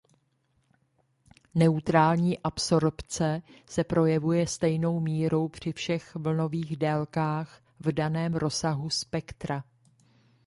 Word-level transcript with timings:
Neutrální 1.55 2.39
absorpce 2.39 3.41
se 3.69 3.83
projevuje 3.83 4.47
stejnou 4.47 4.99
mírou 4.99 5.47
při 5.47 5.71
všech 5.71 6.15
vlnových 6.15 6.75
délkách 6.77 7.61
v 7.79 7.91
daném 7.91 8.33
rozsahu 8.33 8.89
spektra. 8.89 9.63